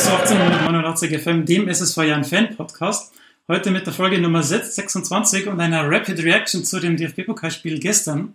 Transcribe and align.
hörst 0.00 0.30
du 0.30 0.34
1889 0.34 1.18
FM, 1.18 1.44
dem 1.44 1.68
SSV 1.68 2.04
Jan 2.04 2.24
Fan 2.24 2.56
Podcast. 2.56 3.12
Heute 3.48 3.70
mit 3.70 3.84
der 3.84 3.92
Folge 3.92 4.18
Nummer 4.18 4.42
26 4.42 5.46
und 5.46 5.60
einer 5.60 5.90
Rapid 5.90 6.20
Reaction 6.20 6.64
zu 6.64 6.80
dem 6.80 6.96
DFB-Pokalspiel 6.96 7.78
gestern. 7.80 8.32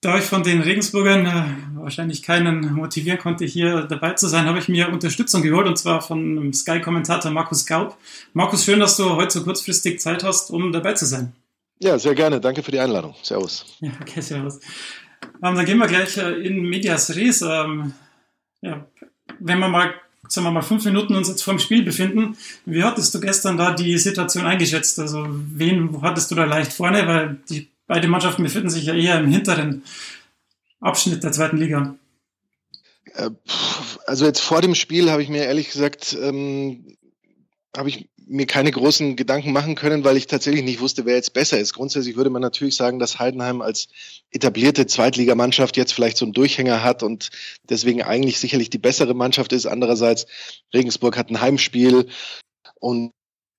Da 0.00 0.18
ich 0.18 0.24
von 0.24 0.44
den 0.44 0.60
Regensburgern 0.60 1.26
äh, 1.26 1.80
wahrscheinlich 1.80 2.22
keinen 2.22 2.72
motivieren 2.72 3.18
konnte, 3.18 3.46
hier 3.46 3.82
dabei 3.82 4.12
zu 4.12 4.28
sein, 4.28 4.46
habe 4.46 4.60
ich 4.60 4.68
mir 4.68 4.90
Unterstützung 4.90 5.42
geholt 5.42 5.66
und 5.66 5.76
zwar 5.76 6.02
von 6.02 6.52
Sky-Kommentator 6.52 7.32
Markus 7.32 7.66
Gaub. 7.66 7.96
Markus, 8.32 8.64
schön, 8.64 8.78
dass 8.78 8.96
du 8.96 9.16
heute 9.16 9.32
so 9.32 9.42
kurzfristig 9.44 9.98
Zeit 9.98 10.22
hast, 10.22 10.50
um 10.50 10.70
dabei 10.70 10.92
zu 10.92 11.06
sein. 11.06 11.32
Ja, 11.80 11.98
sehr 11.98 12.14
gerne. 12.14 12.40
Danke 12.40 12.62
für 12.62 12.70
die 12.70 12.78
Einladung. 12.78 13.16
Servus. 13.22 13.66
Ja, 13.80 13.90
okay, 14.00 14.20
servus. 14.20 14.60
Ähm, 15.42 15.56
dann 15.56 15.64
gehen 15.64 15.78
wir 15.78 15.88
gleich 15.88 16.16
äh, 16.16 16.30
in 16.46 16.62
Medias 16.62 17.14
Res. 17.16 17.42
Ähm, 17.42 17.92
ja, 18.62 18.86
wenn 19.40 19.58
wir 19.58 19.68
mal, 19.68 19.94
sagen 20.28 20.46
wir 20.46 20.50
mal, 20.50 20.62
fünf 20.62 20.84
Minuten 20.84 21.14
uns 21.14 21.28
jetzt 21.28 21.42
vor 21.42 21.54
dem 21.54 21.60
Spiel 21.60 21.82
befinden, 21.82 22.36
wie 22.64 22.84
hattest 22.84 23.14
du 23.14 23.20
gestern 23.20 23.56
da 23.56 23.72
die 23.72 23.98
Situation 23.98 24.44
eingeschätzt? 24.44 24.98
Also 24.98 25.26
wen 25.28 26.02
hattest 26.02 26.30
du 26.30 26.34
da 26.34 26.44
leicht 26.44 26.72
vorne? 26.72 27.06
Weil 27.06 27.38
die 27.48 27.68
beide 27.86 28.08
Mannschaften 28.08 28.42
befinden 28.42 28.70
sich 28.70 28.84
ja 28.84 28.94
eher 28.94 29.18
im 29.18 29.30
hinteren 29.30 29.82
Abschnitt 30.80 31.22
der 31.24 31.32
zweiten 31.32 31.56
Liga. 31.56 31.96
Äh, 33.14 33.30
also 34.06 34.26
jetzt 34.26 34.40
vor 34.40 34.62
dem 34.62 34.74
Spiel 34.74 35.10
habe 35.10 35.22
ich 35.22 35.28
mir 35.28 35.44
ehrlich 35.44 35.70
gesagt, 35.70 36.16
ähm, 36.20 36.96
habe 37.76 37.88
ich 37.88 38.08
mir 38.26 38.46
keine 38.46 38.70
großen 38.70 39.16
Gedanken 39.16 39.52
machen 39.52 39.74
können, 39.74 40.04
weil 40.04 40.16
ich 40.16 40.26
tatsächlich 40.26 40.64
nicht 40.64 40.80
wusste, 40.80 41.04
wer 41.04 41.14
jetzt 41.14 41.32
besser 41.32 41.58
ist. 41.58 41.72
Grundsätzlich 41.72 42.16
würde 42.16 42.30
man 42.30 42.42
natürlich 42.42 42.76
sagen, 42.76 42.98
dass 42.98 43.18
Heidenheim 43.18 43.60
als 43.60 43.88
etablierte 44.30 44.86
Zweitligamannschaft 44.86 45.76
jetzt 45.76 45.92
vielleicht 45.92 46.16
so 46.16 46.24
einen 46.24 46.32
Durchhänger 46.32 46.82
hat 46.82 47.02
und 47.02 47.30
deswegen 47.68 48.02
eigentlich 48.02 48.38
sicherlich 48.38 48.70
die 48.70 48.78
bessere 48.78 49.14
Mannschaft 49.14 49.52
ist. 49.52 49.66
Andererseits, 49.66 50.26
Regensburg 50.72 51.16
hat 51.16 51.30
ein 51.30 51.40
Heimspiel 51.40 52.08
und 52.78 53.12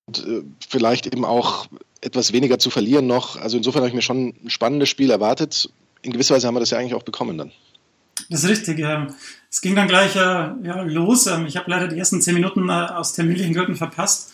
äh, 0.09 0.41
vielleicht 0.67 1.07
eben 1.07 1.25
auch 1.25 1.67
etwas 2.01 2.33
weniger 2.33 2.59
zu 2.59 2.69
verlieren 2.69 3.07
noch. 3.07 3.37
Also 3.37 3.57
insofern 3.57 3.81
habe 3.81 3.89
ich 3.89 3.95
mir 3.95 4.01
schon 4.01 4.35
ein 4.43 4.49
spannendes 4.49 4.89
Spiel 4.89 5.11
erwartet. 5.11 5.69
In 6.01 6.11
gewisser 6.11 6.35
Weise 6.35 6.47
haben 6.47 6.55
wir 6.55 6.59
das 6.59 6.71
ja 6.71 6.77
eigentlich 6.77 6.95
auch 6.95 7.03
bekommen 7.03 7.37
dann. 7.37 7.51
Das 8.29 8.43
ist 8.43 8.49
richtig. 8.49 8.79
Es 9.51 9.59
ging 9.59 9.75
dann 9.75 9.89
gleich 9.89 10.15
äh, 10.15 10.19
ja, 10.19 10.81
los. 10.83 11.27
Ähm, 11.27 11.45
ich 11.45 11.57
habe 11.57 11.69
leider 11.69 11.89
die 11.89 11.99
ersten 11.99 12.21
zehn 12.21 12.35
Minuten 12.35 12.69
äh, 12.69 12.71
aus 12.71 13.13
terminlichen 13.13 13.53
Gründen 13.53 13.75
verpasst. 13.75 14.31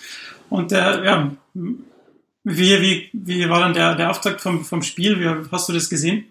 Und 0.49 0.71
äh, 0.71 1.03
ja, 1.03 1.31
wie, 1.53 2.81
wie, 2.81 3.09
wie 3.11 3.49
war 3.49 3.59
dann 3.59 3.73
der, 3.73 3.95
der 3.95 4.11
Auftakt 4.11 4.41
vom, 4.41 4.63
vom 4.63 4.83
Spiel? 4.83 5.19
Wie 5.19 5.49
hast 5.51 5.67
du 5.67 5.73
das 5.73 5.89
gesehen? 5.89 6.25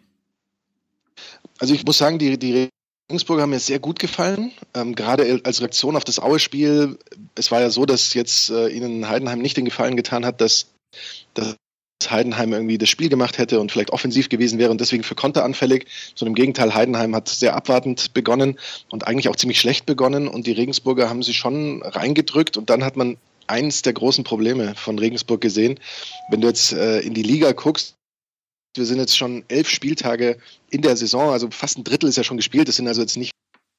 Also 1.59 1.75
ich 1.75 1.85
muss 1.85 1.99
sagen, 1.99 2.19
die, 2.19 2.39
die 2.39 2.69
Regensburger 3.11 3.43
haben 3.43 3.51
mir 3.51 3.59
sehr 3.59 3.81
gut 3.81 3.99
gefallen. 3.99 4.53
Ähm, 4.73 4.95
gerade 4.95 5.41
als 5.43 5.61
Reaktion 5.61 5.97
auf 5.97 6.05
das 6.05 6.21
Aue-Spiel. 6.21 6.97
Es 7.35 7.51
war 7.51 7.61
ja 7.61 7.71
so, 7.71 7.87
dass 7.87 8.15
jetzt 8.15 8.51
äh, 8.51 8.69
ihnen 8.69 9.09
Heidenheim 9.09 9.41
nicht 9.41 9.57
den 9.57 9.65
Gefallen 9.65 9.97
getan 9.97 10.25
hat, 10.25 10.41
dass, 10.41 10.73
dass 11.35 11.57
Heidenheim 12.11 12.53
irgendwie 12.53 12.79
das 12.79 12.89
Spiel 12.89 13.09
gemacht 13.09 13.39
hätte 13.39 13.61
und 13.61 13.73
vielleicht 13.73 13.91
offensiv 13.91 14.29
gewesen 14.29 14.59
wäre 14.59 14.71
und 14.71 14.81
deswegen 14.81 15.03
für 15.03 15.15
Konter 15.15 15.45
anfällig. 15.45 15.87
So 16.15 16.27
im 16.27 16.35
Gegenteil, 16.35 16.75
Heidenheim 16.75 17.15
hat 17.15 17.29
sehr 17.29 17.55
abwartend 17.55 18.15
begonnen 18.15 18.59
und 18.91 19.07
eigentlich 19.07 19.29
auch 19.29 19.37
ziemlich 19.37 19.61
schlecht 19.61 19.87
begonnen 19.87 20.29
und 20.29 20.47
die 20.47 20.53
Regensburger 20.53 21.09
haben 21.09 21.23
sie 21.23 21.35
schon 21.35 21.83
reingedrückt 21.83 22.57
und 22.57 22.71
dann 22.71 22.85
hat 22.85 22.97
man 22.97 23.17
eins 23.47 23.83
der 23.83 23.93
großen 23.93 24.25
Probleme 24.25 24.75
von 24.75 24.99
Regensburg 24.99 25.41
gesehen. 25.41 25.79
Wenn 26.31 26.41
du 26.41 26.49
jetzt 26.49 26.73
äh, 26.73 27.01
in 27.01 27.15
die 27.15 27.23
Liga 27.23 27.53
guckst, 27.53 27.95
wir 28.77 28.85
sind 28.85 28.99
jetzt 28.99 29.17
schon 29.17 29.45
elf 29.49 29.69
Spieltage 29.69 30.39
in 30.71 30.83
der 30.83 30.97
Saison, 30.97 31.31
also 31.31 31.51
fast 31.51 31.79
ein 31.79 31.85
Drittel 31.85 32.09
ist 32.09 32.17
ja 32.17 32.25
schon 32.25 32.37
gespielt. 32.37 32.69
Das 32.69 32.77
sind 32.77 32.89
also 32.89 33.01
jetzt 33.01 33.17
nicht 33.17 33.33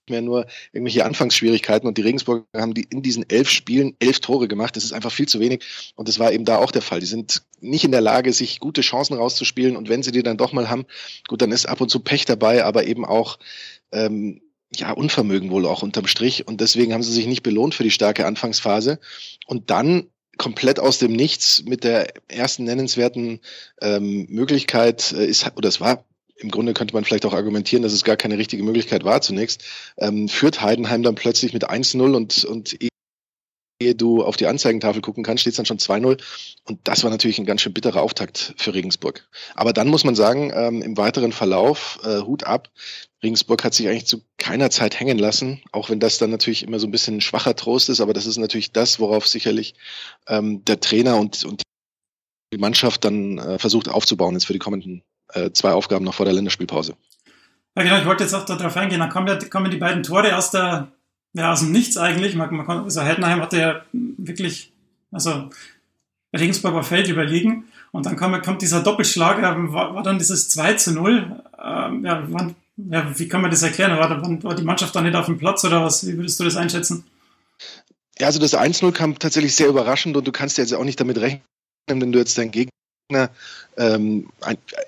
mehr 0.09 0.21
nur 0.21 0.45
irgendwelche 0.71 1.05
Anfangsschwierigkeiten 1.05 1.87
und 1.87 1.97
die 1.97 2.01
Regensburger 2.01 2.45
haben 2.55 2.73
die 2.73 2.87
in 2.89 3.01
diesen 3.01 3.29
elf 3.29 3.49
Spielen 3.49 3.95
elf 3.99 4.19
Tore 4.19 4.47
gemacht. 4.47 4.75
Das 4.75 4.83
ist 4.83 4.93
einfach 4.93 5.11
viel 5.11 5.27
zu 5.27 5.39
wenig 5.39 5.63
und 5.95 6.07
das 6.07 6.19
war 6.19 6.31
eben 6.31 6.45
da 6.45 6.57
auch 6.57 6.71
der 6.71 6.81
Fall. 6.81 6.99
Die 6.99 7.05
sind 7.05 7.43
nicht 7.59 7.83
in 7.83 7.91
der 7.91 8.01
Lage, 8.01 8.33
sich 8.33 8.59
gute 8.59 8.81
Chancen 8.81 9.15
rauszuspielen 9.15 9.75
und 9.75 9.89
wenn 9.89 10.03
sie 10.03 10.11
die 10.11 10.23
dann 10.23 10.37
doch 10.37 10.53
mal 10.53 10.69
haben, 10.69 10.85
gut, 11.27 11.41
dann 11.41 11.51
ist 11.51 11.67
ab 11.67 11.81
und 11.81 11.89
zu 11.89 11.99
Pech 11.99 12.25
dabei, 12.25 12.63
aber 12.63 12.85
eben 12.85 13.05
auch 13.05 13.39
ähm, 13.91 14.41
ja, 14.75 14.91
Unvermögen 14.91 15.49
wohl 15.49 15.65
auch 15.65 15.81
unterm 15.81 16.07
Strich. 16.07 16.47
Und 16.47 16.61
deswegen 16.61 16.93
haben 16.93 17.03
sie 17.03 17.13
sich 17.13 17.27
nicht 17.27 17.43
belohnt 17.43 17.73
für 17.73 17.83
die 17.83 17.91
starke 17.91 18.25
Anfangsphase. 18.25 18.99
Und 19.45 19.69
dann 19.69 20.07
komplett 20.37 20.79
aus 20.79 20.99
dem 20.99 21.13
Nichts 21.13 21.63
mit 21.65 21.83
der 21.83 22.13
ersten 22.27 22.63
nennenswerten 22.63 23.39
ähm, 23.81 24.27
Möglichkeit 24.29 25.11
äh, 25.11 25.25
ist, 25.25 25.49
oder 25.55 25.69
es 25.69 25.81
war 25.81 26.05
im 26.39 26.51
Grunde 26.51 26.73
könnte 26.73 26.93
man 26.93 27.03
vielleicht 27.03 27.25
auch 27.25 27.33
argumentieren, 27.33 27.83
dass 27.83 27.93
es 27.93 28.03
gar 28.03 28.17
keine 28.17 28.37
richtige 28.37 28.63
Möglichkeit 28.63 29.03
war 29.03 29.21
zunächst, 29.21 29.63
ähm, 29.97 30.29
führt 30.29 30.61
Heidenheim 30.61 31.03
dann 31.03 31.15
plötzlich 31.15 31.53
mit 31.53 31.69
1-0 31.69 32.15
und, 32.15 32.45
und 32.45 32.77
ehe 33.79 33.95
du 33.95 34.23
auf 34.23 34.37
die 34.37 34.47
Anzeigentafel 34.47 35.01
gucken 35.01 35.23
kannst, 35.23 35.41
steht 35.41 35.51
es 35.51 35.57
dann 35.57 35.65
schon 35.65 35.77
2-0. 35.77 36.21
Und 36.65 36.79
das 36.83 37.03
war 37.03 37.11
natürlich 37.11 37.39
ein 37.39 37.45
ganz 37.45 37.61
schön 37.61 37.73
bitterer 37.73 38.01
Auftakt 38.01 38.53
für 38.57 38.73
Regensburg. 38.73 39.27
Aber 39.55 39.73
dann 39.73 39.87
muss 39.87 40.03
man 40.03 40.15
sagen, 40.15 40.51
ähm, 40.53 40.81
im 40.81 40.97
weiteren 40.97 41.31
Verlauf, 41.31 41.99
äh, 42.03 42.21
Hut 42.21 42.43
ab, 42.43 42.69
Regensburg 43.23 43.63
hat 43.63 43.73
sich 43.73 43.87
eigentlich 43.87 44.05
zu 44.05 44.21
keiner 44.37 44.69
Zeit 44.69 44.99
hängen 44.99 45.17
lassen, 45.17 45.61
auch 45.71 45.89
wenn 45.89 45.99
das 45.99 46.17
dann 46.17 46.29
natürlich 46.29 46.63
immer 46.63 46.79
so 46.79 46.87
ein 46.87 46.91
bisschen 46.91 47.17
ein 47.17 47.21
schwacher 47.21 47.55
Trost 47.55 47.89
ist, 47.89 47.99
aber 47.99 48.13
das 48.13 48.27
ist 48.27 48.37
natürlich 48.37 48.71
das, 48.71 48.99
worauf 48.99 49.27
sicherlich 49.27 49.73
ähm, 50.27 50.63
der 50.65 50.79
Trainer 50.79 51.17
und, 51.17 51.43
und 51.43 51.63
die 52.53 52.59
Mannschaft 52.59 53.03
dann 53.05 53.39
äh, 53.39 53.59
versucht 53.59 53.89
aufzubauen 53.89 54.35
jetzt 54.35 54.45
für 54.45 54.53
die 54.53 54.59
kommenden 54.59 55.03
äh, 55.33 55.51
zwei 55.51 55.71
Aufgaben 55.71 56.05
noch 56.05 56.13
vor 56.13 56.25
der 56.25 56.33
Länderspielpause. 56.33 56.95
Ja, 57.75 57.83
genau, 57.83 57.99
ich 57.99 58.05
wollte 58.05 58.23
jetzt 58.23 58.33
auch 58.33 58.45
darauf 58.45 58.75
eingehen. 58.75 58.99
Dann 58.99 59.09
kommen, 59.09 59.27
ja, 59.27 59.37
kommen 59.49 59.69
die 59.69 59.77
beiden 59.77 60.03
Tore 60.03 60.35
aus 60.35 60.51
der, 60.51 60.87
ja, 61.33 61.51
aus 61.51 61.59
dem 61.59 61.71
Nichts 61.71 61.97
eigentlich. 61.97 62.35
Man, 62.35 62.55
man 62.55 62.67
also 62.67 63.01
Heidenheim 63.01 63.41
hatte 63.41 63.59
ja 63.59 63.81
wirklich, 63.91 64.73
also 65.11 65.49
Regensburg 66.35 66.73
war 66.73 66.83
Feld 66.83 67.07
überlegen. 67.07 67.65
Und 67.91 68.05
dann 68.05 68.15
kommt, 68.15 68.43
kommt 68.43 68.61
dieser 68.61 68.81
Doppelschlag, 68.81 69.41
war, 69.41 69.95
war 69.95 70.03
dann 70.03 70.17
dieses 70.17 70.49
2 70.49 70.73
zu 70.73 70.93
0. 70.93 71.43
Ähm, 71.63 72.05
ja, 72.05 72.23
wann, 72.27 72.55
ja, 72.77 73.11
wie 73.17 73.27
kann 73.27 73.41
man 73.41 73.51
das 73.51 73.63
erklären? 73.63 73.97
War, 73.97 74.09
wann, 74.21 74.43
war 74.43 74.55
die 74.55 74.63
Mannschaft 74.63 74.95
dann 74.95 75.03
nicht 75.03 75.15
auf 75.15 75.25
dem 75.25 75.37
Platz 75.37 75.63
oder 75.63 75.83
was? 75.83 76.05
Wie 76.05 76.17
würdest 76.17 76.39
du 76.39 76.43
das 76.43 76.57
einschätzen? 76.57 77.03
Ja, 78.19 78.27
also 78.27 78.39
das 78.39 78.57
1-0 78.57 78.91
kam 78.91 79.19
tatsächlich 79.19 79.55
sehr 79.55 79.67
überraschend 79.67 80.17
und 80.17 80.27
du 80.27 80.31
kannst 80.31 80.57
jetzt 80.57 80.73
auch 80.73 80.83
nicht 80.83 80.99
damit 80.99 81.19
rechnen, 81.19 81.43
wenn 81.87 82.11
du 82.11 82.17
jetzt 82.17 82.37
deinen 82.37 82.51
Gegner 82.51 82.71
ähm, 83.09 84.27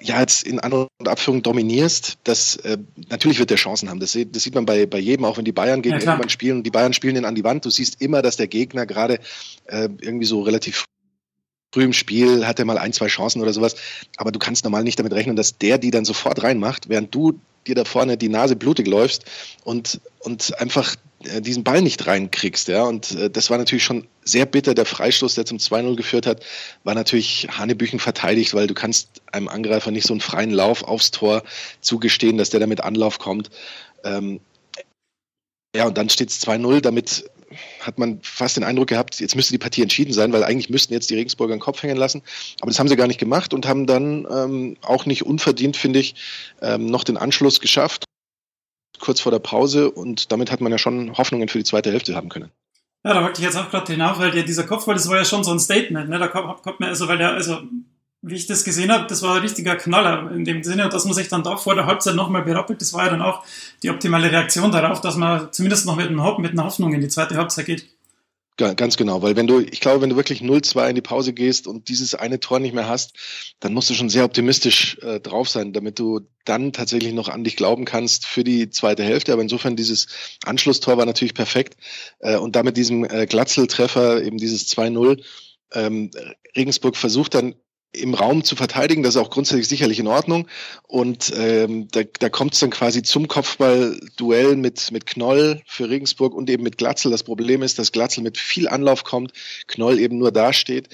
ja 0.01 0.19
jetzt 0.19 0.43
in 0.43 0.59
An- 0.59 0.73
und 0.73 1.07
Abführung 1.07 1.41
dominierst, 1.41 2.17
das 2.23 2.57
äh, 2.57 2.77
natürlich 3.09 3.39
wird 3.39 3.49
der 3.49 3.57
Chancen 3.57 3.89
haben. 3.89 3.99
Das, 3.99 4.17
das, 4.31 4.43
sieht 4.43 4.55
man 4.55 4.65
bei, 4.65 4.85
bei 4.85 4.99
jedem, 4.99 5.25
auch 5.25 5.37
wenn 5.37 5.45
die 5.45 5.51
Bayern 5.51 5.81
gegen 5.81 5.99
ja, 5.99 6.01
irgendwann 6.01 6.29
spielen 6.29 6.57
und 6.57 6.63
die 6.63 6.71
Bayern 6.71 6.93
spielen 6.93 7.15
den 7.15 7.25
an 7.25 7.35
die 7.35 7.43
Wand. 7.43 7.65
Du 7.65 7.69
siehst 7.69 8.01
immer, 8.01 8.21
dass 8.21 8.37
der 8.37 8.47
Gegner 8.47 8.85
gerade 8.85 9.19
äh, 9.67 9.89
irgendwie 10.01 10.25
so 10.25 10.41
relativ 10.41 10.85
früh 11.71 11.83
im 11.83 11.93
Spiel 11.93 12.47
hat 12.47 12.59
er 12.59 12.65
mal 12.65 12.77
ein, 12.77 12.93
zwei 12.93 13.07
Chancen 13.07 13.41
oder 13.41 13.53
sowas. 13.53 13.75
Aber 14.17 14.31
du 14.31 14.39
kannst 14.39 14.63
normal 14.63 14.83
nicht 14.83 14.99
damit 14.99 15.13
rechnen, 15.13 15.35
dass 15.35 15.57
der 15.57 15.77
die 15.77 15.91
dann 15.91 16.05
sofort 16.05 16.41
reinmacht, 16.43 16.89
während 16.89 17.13
du 17.13 17.39
dir 17.67 17.75
da 17.75 17.85
vorne 17.85 18.17
die 18.17 18.29
Nase 18.29 18.55
blutig 18.55 18.87
läufst 18.87 19.25
und, 19.63 19.99
und 20.19 20.59
einfach 20.59 20.95
äh, 21.23 21.41
diesen 21.41 21.63
Ball 21.63 21.81
nicht 21.81 22.07
reinkriegst. 22.07 22.67
Ja? 22.69 22.83
Und 22.83 23.11
äh, 23.11 23.29
das 23.29 23.49
war 23.49 23.57
natürlich 23.57 23.83
schon 23.83 24.07
sehr 24.23 24.45
bitter. 24.45 24.73
Der 24.73 24.85
Freistoß, 24.85 25.35
der 25.35 25.45
zum 25.45 25.57
2-0 25.57 25.95
geführt 25.95 26.25
hat, 26.25 26.43
war 26.83 26.95
natürlich 26.95 27.47
Hanebüchen 27.51 27.99
verteidigt, 27.99 28.53
weil 28.53 28.67
du 28.67 28.73
kannst 28.73 29.21
einem 29.31 29.47
Angreifer 29.47 29.91
nicht 29.91 30.07
so 30.07 30.13
einen 30.13 30.21
freien 30.21 30.51
Lauf 30.51 30.83
aufs 30.83 31.11
Tor 31.11 31.43
zugestehen, 31.81 32.37
dass 32.37 32.49
der 32.49 32.59
damit 32.59 32.81
Anlauf 32.81 33.19
kommt. 33.19 33.49
Ähm, 34.03 34.39
ja, 35.75 35.85
und 35.85 35.97
dann 35.97 36.09
steht 36.09 36.29
es 36.29 36.41
2-0. 36.45 36.81
Damit 36.81 37.29
hat 37.79 37.97
man 37.97 38.19
fast 38.21 38.57
den 38.57 38.63
Eindruck 38.63 38.87
gehabt, 38.87 39.19
jetzt 39.19 39.35
müsste 39.35 39.53
die 39.53 39.57
Partie 39.57 39.81
entschieden 39.81 40.13
sein, 40.13 40.31
weil 40.33 40.43
eigentlich 40.43 40.69
müssten 40.69 40.93
jetzt 40.93 41.09
die 41.09 41.15
Regensburger 41.15 41.55
den 41.55 41.59
Kopf 41.59 41.81
hängen 41.83 41.97
lassen. 41.97 42.21
Aber 42.61 42.69
das 42.69 42.79
haben 42.79 42.87
sie 42.87 42.95
gar 42.95 43.07
nicht 43.07 43.19
gemacht 43.19 43.53
und 43.53 43.67
haben 43.67 43.87
dann 43.87 44.27
ähm, 44.29 44.77
auch 44.81 45.05
nicht 45.05 45.25
unverdient, 45.25 45.77
finde 45.77 45.99
ich, 45.99 46.15
ähm, 46.61 46.85
noch 46.85 47.03
den 47.03 47.17
Anschluss 47.17 47.59
geschafft, 47.59 48.05
kurz 48.99 49.19
vor 49.21 49.31
der 49.31 49.39
Pause. 49.39 49.91
Und 49.91 50.31
damit 50.31 50.51
hat 50.51 50.61
man 50.61 50.71
ja 50.71 50.77
schon 50.77 51.17
Hoffnungen 51.17 51.49
für 51.49 51.57
die 51.57 51.63
zweite 51.63 51.91
Hälfte 51.91 52.15
haben 52.15 52.29
können. 52.29 52.51
Ja, 53.03 53.13
da 53.13 53.23
wollte 53.23 53.39
ich 53.39 53.45
jetzt 53.45 53.55
auch 53.55 53.69
gerade 53.69 53.91
hinauf, 53.91 54.19
weil 54.19 54.31
dieser 54.43 54.65
Kopfball, 54.65 54.95
das 54.95 55.07
war 55.07 55.17
ja 55.17 55.25
schon 55.25 55.43
so 55.43 55.51
ein 55.51 55.59
Statement. 55.59 56.09
Ne? 56.09 56.19
Da 56.19 56.27
kommt, 56.27 56.61
kommt 56.63 56.79
mir, 56.79 56.87
also, 56.87 57.07
weil 57.07 57.17
der, 57.17 57.31
also 57.31 57.61
wie 58.21 58.35
ich 58.35 58.47
das 58.47 58.63
gesehen 58.63 58.91
habe, 58.91 59.07
das 59.07 59.21
war 59.21 59.35
ein 59.35 59.41
richtiger 59.41 59.75
Knaller 59.75 60.31
in 60.31 60.43
dem 60.43 60.63
Sinne, 60.63 60.89
dass 60.89 61.05
man 61.05 61.13
sich 61.13 61.29
dann 61.29 61.43
doch 61.43 61.59
vor 61.59 61.75
der 61.75 61.85
Halbzeit 61.85 62.15
nochmal 62.15 62.43
berappelt. 62.43 62.81
Das 62.81 62.93
war 62.93 63.05
ja 63.05 63.11
dann 63.11 63.21
auch 63.21 63.43
die 63.81 63.89
optimale 63.89 64.31
Reaktion 64.31 64.71
darauf, 64.71 64.99
dass 64.99 65.15
man 65.15 65.51
zumindest 65.53 65.85
noch 65.85 65.95
mit, 65.95 66.07
einem, 66.07 66.21
mit 66.39 66.51
einer 66.51 66.65
Hoffnung 66.65 66.93
in 66.93 67.01
die 67.01 67.07
zweite 67.07 67.35
Halbzeit 67.35 67.65
geht. 67.65 67.85
Ganz 68.75 68.97
genau, 68.97 69.21
weil 69.21 69.37
wenn 69.37 69.47
du, 69.47 69.61
ich 69.61 69.79
glaube, 69.79 70.01
wenn 70.01 70.09
du 70.09 70.17
wirklich 70.17 70.41
0-2 70.41 70.89
in 70.89 70.95
die 70.95 71.01
Pause 71.01 71.31
gehst 71.31 71.65
und 71.65 71.87
dieses 71.87 72.13
eine 72.13 72.41
Tor 72.41 72.59
nicht 72.59 72.75
mehr 72.75 72.89
hast, 72.89 73.13
dann 73.61 73.73
musst 73.73 73.89
du 73.89 73.93
schon 73.93 74.09
sehr 74.09 74.25
optimistisch 74.25 74.97
äh, 75.01 75.21
drauf 75.21 75.47
sein, 75.47 75.71
damit 75.71 75.97
du 75.97 76.27
dann 76.43 76.73
tatsächlich 76.73 77.13
noch 77.13 77.29
an 77.29 77.45
dich 77.45 77.55
glauben 77.55 77.85
kannst 77.85 78.25
für 78.25 78.43
die 78.43 78.69
zweite 78.69 79.01
Hälfte. 79.01 79.31
Aber 79.31 79.41
insofern 79.41 79.77
dieses 79.77 80.07
Anschlusstor 80.43 80.97
war 80.97 81.05
natürlich 81.05 81.35
perfekt 81.35 81.77
äh, 82.19 82.35
und 82.35 82.57
damit 82.57 82.75
diesem 82.75 83.05
äh, 83.05 83.27
Glatzel-Treffer, 83.27 84.21
eben 84.23 84.37
dieses 84.37 84.67
2-0, 84.67 85.23
ähm, 85.71 86.11
Regensburg 86.53 86.97
versucht 86.97 87.35
dann 87.35 87.55
im 87.91 88.13
Raum 88.13 88.43
zu 88.43 88.55
verteidigen. 88.55 89.03
Das 89.03 89.15
ist 89.15 89.21
auch 89.21 89.31
grundsätzlich 89.31 89.67
sicherlich 89.67 89.99
in 89.99 90.07
Ordnung. 90.07 90.47
Und 90.83 91.33
ähm, 91.35 91.87
da, 91.91 92.01
da 92.19 92.29
kommt 92.29 92.53
es 92.53 92.59
dann 92.59 92.69
quasi 92.69 93.01
zum 93.01 93.27
Kopfball-Duell 93.27 94.55
mit, 94.55 94.91
mit 94.91 95.05
Knoll 95.05 95.61
für 95.65 95.89
Regensburg 95.89 96.33
und 96.33 96.49
eben 96.49 96.63
mit 96.63 96.77
Glatzel. 96.77 97.11
Das 97.11 97.23
Problem 97.23 97.63
ist, 97.63 97.79
dass 97.79 97.91
Glatzel 97.91 98.23
mit 98.23 98.37
viel 98.37 98.67
Anlauf 98.67 99.03
kommt, 99.03 99.33
Knoll 99.67 99.99
eben 99.99 100.17
nur 100.17 100.31
dasteht. 100.31 100.89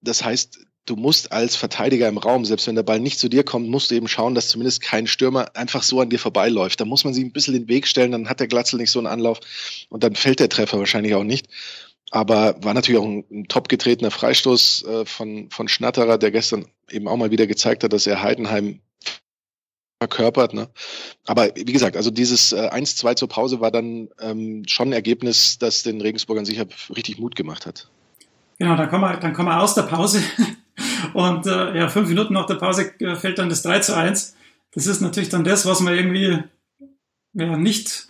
Das 0.00 0.24
heißt, 0.24 0.60
du 0.86 0.96
musst 0.96 1.30
als 1.30 1.56
Verteidiger 1.56 2.08
im 2.08 2.18
Raum, 2.18 2.44
selbst 2.44 2.66
wenn 2.66 2.74
der 2.74 2.82
Ball 2.82 3.00
nicht 3.00 3.18
zu 3.18 3.28
dir 3.28 3.44
kommt, 3.44 3.68
musst 3.68 3.90
du 3.90 3.94
eben 3.94 4.08
schauen, 4.08 4.34
dass 4.34 4.48
zumindest 4.48 4.80
kein 4.80 5.06
Stürmer 5.06 5.54
einfach 5.54 5.82
so 5.82 6.00
an 6.00 6.08
dir 6.08 6.18
vorbeiläuft. 6.18 6.80
Da 6.80 6.86
muss 6.86 7.04
man 7.04 7.12
sich 7.12 7.22
ein 7.22 7.32
bisschen 7.32 7.54
den 7.54 7.68
Weg 7.68 7.86
stellen, 7.86 8.12
dann 8.12 8.28
hat 8.28 8.40
der 8.40 8.48
Glatzel 8.48 8.78
nicht 8.78 8.90
so 8.90 8.98
einen 8.98 9.06
Anlauf 9.06 9.40
und 9.90 10.02
dann 10.02 10.14
fällt 10.14 10.40
der 10.40 10.48
Treffer 10.48 10.78
wahrscheinlich 10.78 11.14
auch 11.14 11.24
nicht. 11.24 11.48
Aber 12.10 12.56
war 12.62 12.74
natürlich 12.74 13.00
auch 13.00 13.06
ein, 13.06 13.24
ein 13.30 13.48
top 13.48 13.68
getretener 13.68 14.10
Freistoß 14.10 14.84
äh, 14.84 15.04
von, 15.06 15.48
von 15.50 15.68
Schnatterer, 15.68 16.18
der 16.18 16.30
gestern 16.30 16.66
eben 16.90 17.06
auch 17.06 17.16
mal 17.16 17.30
wieder 17.30 17.46
gezeigt 17.46 17.84
hat, 17.84 17.92
dass 17.92 18.06
er 18.06 18.22
Heidenheim 18.22 18.80
verkörpert. 20.00 20.54
Ne? 20.54 20.68
Aber 21.26 21.50
wie 21.54 21.72
gesagt, 21.72 21.96
also 21.96 22.10
dieses 22.10 22.52
äh, 22.52 22.68
1-2 22.70 23.16
zur 23.16 23.28
Pause 23.28 23.60
war 23.60 23.70
dann 23.70 24.08
ähm, 24.20 24.64
schon 24.66 24.88
ein 24.88 24.92
Ergebnis, 24.92 25.58
das 25.58 25.82
den 25.82 26.00
Regensburgern 26.00 26.44
sicher 26.44 26.66
richtig 26.94 27.18
Mut 27.18 27.36
gemacht 27.36 27.66
hat. 27.66 27.88
Genau, 28.58 28.76
dann 28.76 28.88
kommen 28.88 29.04
wir, 29.04 29.16
dann 29.18 29.32
kommen 29.32 29.48
wir 29.48 29.60
aus 29.60 29.74
der 29.74 29.82
Pause 29.82 30.22
und 31.14 31.46
äh, 31.46 31.78
ja, 31.78 31.88
fünf 31.88 32.08
Minuten 32.08 32.34
nach 32.34 32.46
der 32.46 32.56
Pause 32.56 32.92
äh, 33.00 33.14
fällt 33.14 33.38
dann 33.38 33.50
das 33.50 33.62
3 33.62 33.80
zu 33.80 33.96
1. 33.96 34.34
Das 34.72 34.86
ist 34.86 35.00
natürlich 35.00 35.28
dann 35.28 35.44
das, 35.44 35.66
was 35.66 35.80
man 35.80 35.94
irgendwie 35.94 36.42
ja, 37.34 37.56
nicht 37.56 38.09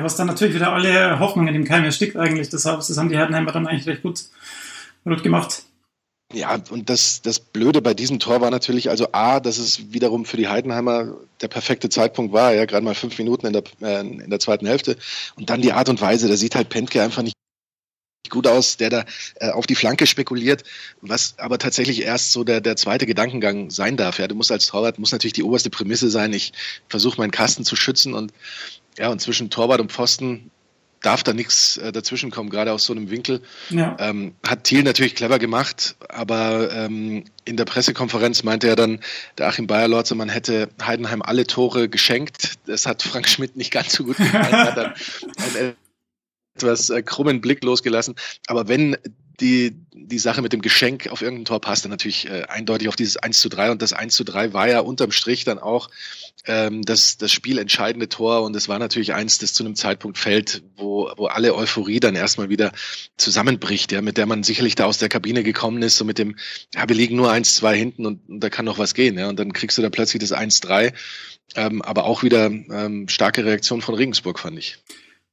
was 0.00 0.16
dann 0.16 0.26
natürlich 0.26 0.54
wieder 0.54 0.72
alle 0.72 1.18
Hoffnungen 1.18 1.54
im 1.54 1.64
Keim 1.64 1.84
erstickt 1.84 2.16
eigentlich. 2.16 2.48
Deshalb, 2.48 2.78
das 2.78 2.96
haben 2.96 3.08
die 3.08 3.16
Herdenheimer 3.16 3.52
dann 3.52 3.66
eigentlich 3.66 3.86
recht 3.86 4.02
gut, 4.02 4.24
gut 5.04 5.22
gemacht. 5.22 5.64
Ja, 6.32 6.58
und 6.70 6.88
das, 6.88 7.20
das 7.20 7.40
Blöde 7.40 7.82
bei 7.82 7.92
diesem 7.92 8.18
Tor 8.18 8.40
war 8.40 8.50
natürlich, 8.50 8.88
also 8.88 9.08
A, 9.12 9.38
dass 9.38 9.58
es 9.58 9.92
wiederum 9.92 10.24
für 10.24 10.38
die 10.38 10.48
Heidenheimer 10.48 11.14
der 11.42 11.48
perfekte 11.48 11.90
Zeitpunkt 11.90 12.32
war, 12.32 12.54
ja, 12.54 12.64
gerade 12.64 12.84
mal 12.84 12.94
fünf 12.94 13.18
Minuten 13.18 13.46
in 13.46 13.52
der, 13.52 13.64
äh, 13.82 14.00
in 14.00 14.30
der 14.30 14.40
zweiten 14.40 14.66
Hälfte. 14.66 14.96
Und 15.36 15.50
dann 15.50 15.60
die 15.60 15.72
Art 15.72 15.90
und 15.90 16.00
Weise, 16.00 16.28
da 16.28 16.36
sieht 16.36 16.54
halt 16.54 16.70
Pentke 16.70 17.02
einfach 17.02 17.22
nicht 17.22 17.36
gut 18.30 18.46
aus, 18.46 18.78
der 18.78 18.88
da 18.88 19.04
äh, 19.36 19.50
auf 19.50 19.66
die 19.66 19.74
Flanke 19.74 20.06
spekuliert, 20.06 20.64
was 21.02 21.38
aber 21.38 21.58
tatsächlich 21.58 22.02
erst 22.02 22.32
so 22.32 22.44
der, 22.44 22.60
der 22.60 22.76
zweite 22.76 23.04
Gedankengang 23.04 23.70
sein 23.70 23.96
darf. 23.98 24.18
Ja, 24.18 24.26
du 24.26 24.34
musst 24.34 24.50
als 24.50 24.66
Torwart, 24.66 24.98
muss 24.98 25.12
natürlich 25.12 25.34
die 25.34 25.42
oberste 25.42 25.68
Prämisse 25.68 26.08
sein, 26.10 26.32
ich 26.32 26.52
versuche 26.88 27.20
meinen 27.20 27.30
Kasten 27.30 27.64
zu 27.64 27.76
schützen 27.76 28.14
und 28.14 28.32
ja, 28.98 29.08
und 29.08 29.20
zwischen 29.20 29.50
Torwart 29.50 29.80
und 29.80 29.92
Pfosten 29.92 30.50
darf 31.02 31.22
da 31.22 31.32
nichts 31.32 31.76
äh, 31.76 31.92
dazwischen 31.92 32.30
kommen, 32.30 32.48
gerade 32.48 32.72
aus 32.72 32.84
so 32.84 32.92
einem 32.92 33.10
Winkel. 33.10 33.42
Ja. 33.70 33.96
Ähm, 33.98 34.34
hat 34.46 34.64
Thiel 34.64 34.84
natürlich 34.84 35.14
clever 35.14 35.38
gemacht, 35.38 35.96
aber 36.08 36.72
ähm, 36.72 37.24
in 37.44 37.56
der 37.56 37.64
Pressekonferenz 37.64 38.44
meinte 38.44 38.68
er 38.68 38.76
dann, 38.76 39.00
der 39.36 39.48
Achim 39.48 39.66
Bayerlorzer, 39.66 40.14
man 40.14 40.28
hätte 40.28 40.68
Heidenheim 40.80 41.20
alle 41.20 41.46
Tore 41.46 41.88
geschenkt. 41.88 42.54
Das 42.66 42.86
hat 42.86 43.02
Frank 43.02 43.28
Schmidt 43.28 43.56
nicht 43.56 43.72
ganz 43.72 43.92
so 43.92 44.04
gut 44.04 44.16
gefallen. 44.18 44.52
Hat 44.52 44.76
dann 44.76 44.94
einen 45.56 45.74
etwas 46.54 46.90
äh, 46.90 47.02
krummen 47.02 47.40
Blick 47.40 47.64
losgelassen. 47.64 48.14
Aber 48.46 48.68
wenn 48.68 48.96
die, 49.40 49.74
die 49.92 50.18
Sache 50.18 50.42
mit 50.42 50.52
dem 50.52 50.62
Geschenk 50.62 51.08
auf 51.08 51.22
irgendein 51.22 51.46
Tor 51.46 51.60
passt, 51.60 51.84
dann 51.84 51.90
natürlich 51.90 52.28
äh, 52.28 52.44
eindeutig 52.44 52.88
auf 52.88 52.96
dieses 52.96 53.16
1 53.16 53.40
zu 53.40 53.48
3. 53.48 53.72
Und 53.72 53.82
das 53.82 53.92
1 53.92 54.14
zu 54.14 54.24
3 54.24 54.52
war 54.52 54.68
ja 54.68 54.80
unterm 54.80 55.10
Strich 55.10 55.44
dann 55.44 55.58
auch 55.58 55.90
ähm, 56.46 56.82
das, 56.82 57.16
das 57.16 57.32
spielentscheidende 57.32 58.08
Tor. 58.08 58.42
Und 58.42 58.54
es 58.54 58.68
war 58.68 58.78
natürlich 58.78 59.14
eins, 59.14 59.38
das 59.38 59.54
zu 59.54 59.64
einem 59.64 59.74
Zeitpunkt 59.74 60.18
fällt, 60.18 60.62
wo, 60.76 61.10
wo 61.16 61.26
alle 61.26 61.54
Euphorie 61.54 61.98
dann 61.98 62.14
erstmal 62.14 62.50
wieder 62.50 62.72
zusammenbricht, 63.16 63.90
ja, 63.92 64.02
mit 64.02 64.16
der 64.16 64.26
man 64.26 64.42
sicherlich 64.42 64.74
da 64.74 64.84
aus 64.84 64.98
der 64.98 65.08
Kabine 65.08 65.42
gekommen 65.42 65.82
ist, 65.82 65.96
so 65.96 66.04
mit 66.04 66.18
dem, 66.18 66.36
ja, 66.74 66.88
wir 66.88 66.96
liegen 66.96 67.16
nur 67.16 67.32
1, 67.32 67.56
2 67.56 67.76
hinten 67.76 68.06
und, 68.06 68.28
und 68.28 68.40
da 68.40 68.50
kann 68.50 68.64
noch 68.64 68.78
was 68.78 68.94
gehen. 68.94 69.18
Ja. 69.18 69.28
Und 69.28 69.38
dann 69.38 69.52
kriegst 69.52 69.78
du 69.78 69.82
da 69.82 69.90
plötzlich 69.90 70.20
das 70.20 70.32
1-3. 70.32 70.92
Ähm, 71.54 71.82
aber 71.82 72.04
auch 72.04 72.22
wieder 72.22 72.46
ähm, 72.46 73.08
starke 73.08 73.44
Reaktion 73.44 73.82
von 73.82 73.94
Regensburg, 73.94 74.38
fand 74.38 74.58
ich. 74.58 74.78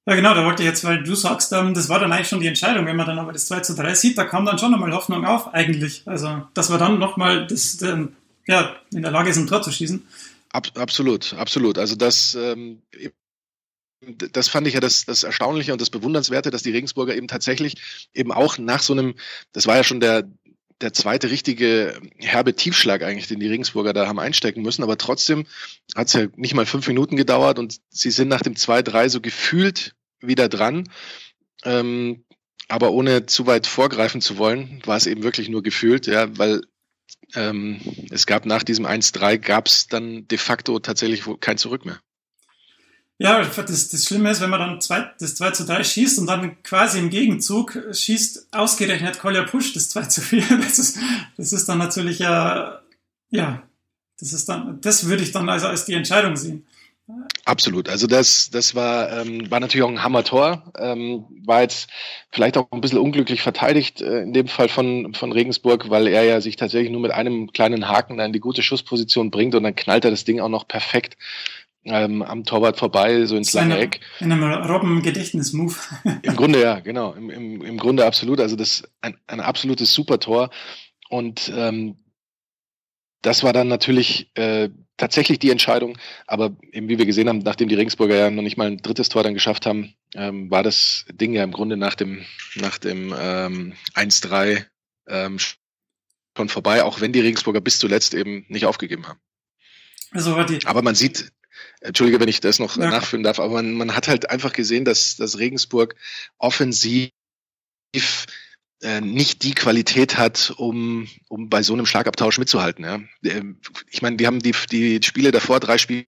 Ja, 0.06 0.16
genau, 0.16 0.34
da 0.34 0.46
wollte 0.46 0.64
ich 0.64 0.70
jetzt, 0.70 0.84
weil 0.84 1.04
du 1.04 1.14
sagst, 1.14 1.52
ähm, 1.54 1.74
das 1.74 1.90
war 1.90 2.00
dann 2.00 2.12
eigentlich 2.12 2.30
schon 2.30 2.40
die 2.40 2.48
Entscheidung, 2.48 2.86
wenn 2.86 2.96
man 2.96 3.06
dann 3.06 3.20
aber 3.20 3.32
das 3.32 3.48
2 3.48 3.60
zu 3.60 3.76
3 3.76 3.94
sieht, 3.94 4.18
da 4.18 4.26
kam 4.26 4.46
dann 4.46 4.58
schon 4.58 4.72
nochmal 4.72 4.92
Hoffnung 4.94 5.26
auf, 5.26 5.54
eigentlich. 5.54 6.04
Also, 6.06 6.48
dass 6.54 6.70
wir 6.72 6.78
dann 6.78 7.00
nochmal 7.00 7.46
das, 7.46 7.82
ähm, 7.82 8.16
ja, 8.48 8.76
in 8.92 9.04
der 9.04 9.12
Lage 9.12 9.34
sind, 9.34 9.44
ein 9.44 9.48
Tor 9.48 9.62
zu 9.62 9.72
schießen. 9.72 10.06
Ab, 10.52 10.68
absolut, 10.76 11.34
absolut. 11.36 11.78
Also 11.78 11.96
das, 11.96 12.34
ähm, 12.34 12.82
das 14.18 14.48
fand 14.48 14.66
ich 14.68 14.74
ja 14.74 14.80
das, 14.80 15.06
das 15.06 15.24
Erstaunliche 15.24 15.74
und 15.74 15.82
das 15.82 15.90
Bewundernswerte, 15.90 16.50
dass 16.50 16.64
die 16.64 16.72
Regensburger 16.72 17.16
eben 17.16 17.28
tatsächlich 17.28 17.76
eben 18.14 18.32
auch 18.32 18.58
nach 18.58 18.82
so 18.82 18.94
einem, 18.94 19.16
das 19.52 19.68
war 19.68 19.76
ja 19.76 19.84
schon 19.84 20.00
der, 20.00 20.24
der 20.82 20.94
zweite 20.94 21.30
richtige 21.30 22.00
herbe 22.18 22.56
Tiefschlag 22.56 23.04
eigentlich, 23.04 23.28
den 23.28 23.40
die 23.40 23.48
Regensburger 23.48 23.94
da 23.94 24.08
haben 24.08 24.20
einstecken 24.20 24.62
müssen. 24.62 24.84
Aber 24.84 24.98
trotzdem 24.98 25.46
hat 25.96 26.08
es 26.08 26.14
ja 26.14 26.28
nicht 26.36 26.54
mal 26.54 26.66
fünf 26.66 26.88
Minuten 26.88 27.16
gedauert 27.16 27.60
und 27.60 27.80
sie 27.90 28.12
sind 28.12 28.30
nach 28.30 28.42
dem 28.42 28.54
2-3 28.54 29.10
so 29.10 29.22
gefühlt 29.22 29.96
wieder 30.22 30.50
dran. 30.50 30.90
Ähm, 31.64 32.24
aber 32.68 32.92
ohne 32.92 33.26
zu 33.26 33.48
weit 33.48 33.68
vorgreifen 33.68 34.22
zu 34.22 34.38
wollen, 34.38 34.82
war 34.86 34.96
es 34.96 35.08
eben 35.08 35.24
wirklich 35.24 35.50
nur 35.50 35.64
gefühlt, 35.64 36.08
ja, 36.08 36.38
weil 36.38 36.62
ähm, 37.36 37.82
es 38.12 38.26
gab 38.26 38.46
nach 38.46 38.64
diesem 38.64 38.86
1-3 38.86 39.38
gab 39.38 39.68
es 39.68 39.88
dann 39.88 40.28
de 40.28 40.38
facto 40.38 40.80
tatsächlich 40.80 41.24
kein 41.40 41.58
Zurück 41.58 41.86
mehr. 41.86 42.00
Ja, 43.22 43.44
das, 43.44 43.90
das 43.90 44.06
Schlimme 44.06 44.32
ist, 44.32 44.40
wenn 44.40 44.50
man 44.50 44.62
dann 44.62 44.82
zwei, 44.82 45.12
das 45.20 45.36
2 45.36 45.52
zu 45.52 45.66
3 45.66 45.84
schießt 45.84 46.20
und 46.20 46.28
dann 46.28 46.64
quasi 46.64 47.00
im 47.00 47.10
Gegenzug 47.10 47.78
schießt 47.92 48.48
ausgerechnet 48.54 49.20
Kolja 49.20 49.44
Push 49.44 49.74
das 49.74 49.90
2 49.90 50.04
zu 50.04 50.22
4. 50.22 50.42
Das 50.62 50.80
ist, 50.80 50.98
das 51.36 51.52
ist 51.52 51.68
dann 51.68 51.80
natürlich 51.80 52.20
ja, 52.20 52.82
ja, 53.30 53.62
das 54.20 54.32
ist 54.32 54.48
dann, 54.48 54.80
das 54.80 55.06
würde 55.06 55.24
ich 55.24 55.34
dann 55.34 55.50
also 55.50 55.68
als 55.68 55.84
die 55.84 55.96
Entscheidung 55.96 56.38
sehen. 56.38 56.66
Absolut. 57.44 57.90
Also 57.90 58.08
das, 58.08 58.52
das 58.52 58.76
war, 58.76 59.12
ähm, 59.12 59.50
war 59.52 59.60
natürlich 59.60 59.84
auch 59.84 59.90
ein 59.90 60.04
Hammer-Tor. 60.04 60.72
Ähm, 60.78 61.26
war 61.44 61.62
jetzt 61.62 61.90
vielleicht 62.32 62.56
auch 62.56 62.72
ein 62.72 62.82
bisschen 62.82 63.00
unglücklich 63.00 63.42
verteidigt, 63.42 64.02
äh, 64.02 64.22
in 64.22 64.32
dem 64.32 64.48
Fall 64.48 64.70
von, 64.70 65.14
von 65.14 65.32
Regensburg, 65.32 65.90
weil 65.90 66.08
er 66.08 66.24
ja 66.24 66.40
sich 66.40 66.56
tatsächlich 66.56 66.92
nur 66.92 67.02
mit 67.02 67.12
einem 67.12 67.52
kleinen 67.52 67.90
Haken 67.90 68.18
dann 68.18 68.28
in 68.28 68.34
die 68.34 68.40
gute 68.40 68.62
Schussposition 68.62 69.32
bringt 69.32 69.56
und 69.56 69.64
dann 69.64 69.76
knallt 69.76 70.06
er 70.06 70.12
das 70.12 70.24
Ding 70.24 70.40
auch 70.40 70.50
noch 70.50 70.68
perfekt 70.68 71.18
ähm, 71.90 72.22
am 72.22 72.44
Torwart 72.44 72.78
vorbei, 72.78 73.26
so 73.26 73.36
ins 73.36 73.54
lange 73.54 73.78
Eck. 73.78 74.00
In 74.20 74.32
einem 74.32 74.44
Robben-Gedächtnis-Move. 74.44 75.76
Im 76.22 76.36
Grunde 76.36 76.62
ja, 76.62 76.80
genau. 76.80 77.14
Im, 77.14 77.30
im, 77.30 77.62
Im 77.62 77.78
Grunde 77.78 78.06
absolut. 78.06 78.40
Also 78.40 78.56
das 78.56 78.84
ein, 79.02 79.18
ein 79.28 79.40
absolutes 79.40 79.94
Super-Tor. 79.94 80.50
Und 81.10 81.52
ähm, 81.56 81.98
das 83.22 83.44
war 83.44 83.54
dann 83.54 83.68
natürlich 83.68 84.32
äh, 84.36 84.70
tatsächlich 84.98 85.40
die 85.40 85.50
Entscheidung. 85.50 85.98
Aber 86.28 86.56
eben 86.72 86.90
wie 86.90 86.98
wir 86.98 87.06
gesehen 87.06 87.30
haben, 87.30 87.40
nachdem 87.40 87.70
die 87.70 87.76
Regensburger 87.76 88.16
ja 88.16 88.30
noch 88.30 88.44
nicht 88.44 88.58
mal 88.58 88.68
ein 88.68 88.78
drittes 88.78 89.10
Tor 89.10 89.24
dann 89.24 89.34
geschafft 89.34 89.66
haben, 89.66 89.94
ähm, 90.16 90.50
war 90.52 90.64
das 90.64 91.06
Ding 91.12 91.34
ja 91.34 91.44
im 91.44 91.52
Grunde 91.52 91.78
nach 91.78 91.96
dem, 91.96 92.26
nach 92.56 92.78
dem 92.78 93.14
ähm, 93.18 93.74
1-3 93.96 94.66
ähm, 95.08 95.38
schon 96.38 96.50
vorbei, 96.50 96.84
auch 96.84 97.02
wenn 97.02 97.12
die 97.12 97.20
Regensburger 97.20 97.62
bis 97.62 97.80
zuletzt 97.80 98.14
eben 98.14 98.46
nicht 98.48 98.66
aufgegeben 98.66 99.08
haben. 99.08 99.20
Also 100.12 100.36
aber 100.66 100.82
man 100.82 100.96
sieht, 100.96 101.32
Entschuldige, 101.82 102.20
wenn 102.20 102.28
ich 102.28 102.42
das 102.42 102.60
noch 102.60 102.78
ja. 102.78 102.90
nachführen 102.90 103.24
darf, 103.24 103.40
aber 103.40 103.56
man, 103.56 103.74
man 103.74 103.96
hat 103.96 104.08
halt 104.08 104.30
einfach 104.30 104.54
gesehen, 104.54 104.86
dass, 104.86 105.16
dass 105.16 105.40
Regensburg 105.40 105.96
offensiv 106.38 107.12
äh, 108.82 109.02
nicht 109.02 109.44
die 109.44 109.56
Qualität 109.56 110.18
hat, 110.18 110.54
um, 110.58 111.08
um 111.28 111.50
bei 111.50 111.64
so 111.64 111.74
einem 111.74 111.86
Schlagabtausch 111.86 112.38
mitzuhalten. 112.38 112.86
Ja. 112.86 113.02
Ähm, 113.24 113.60
ich 113.90 114.02
meine, 114.02 114.18
die 114.18 114.28
haben 114.28 114.40
die, 114.40 114.54
die 114.72 115.02
Spiele 115.04 115.32
davor, 115.32 115.60
drei 115.60 115.78
Spiele, 115.78 116.06